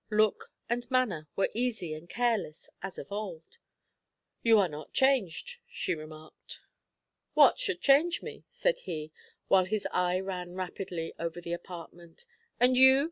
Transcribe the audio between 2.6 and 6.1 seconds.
as of old. "You are not changed," she